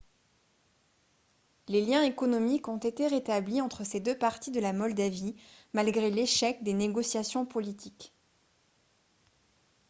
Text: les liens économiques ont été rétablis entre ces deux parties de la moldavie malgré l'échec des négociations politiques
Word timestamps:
les 1.67 1.85
liens 1.85 2.01
économiques 2.01 2.67
ont 2.67 2.79
été 2.79 3.07
rétablis 3.07 3.61
entre 3.61 3.83
ces 3.83 3.99
deux 3.99 4.17
parties 4.17 4.49
de 4.49 4.59
la 4.59 4.73
moldavie 4.73 5.35
malgré 5.73 6.09
l'échec 6.09 6.63
des 6.63 6.73
négociations 6.73 7.45
politiques 7.45 8.11